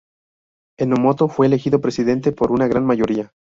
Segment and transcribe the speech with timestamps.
[0.79, 3.31] Enomoto fue elegido presidente por una gran mayoría.